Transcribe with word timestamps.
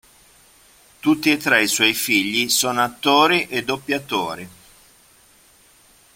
Tutti 0.99 1.29
e 1.31 1.37
tre 1.37 1.61
i 1.61 1.67
suoi 1.67 1.93
figli 1.93 2.49
sono 2.49 2.81
attori 2.83 3.47
e 3.49 3.63
doppiatori. 3.63 4.49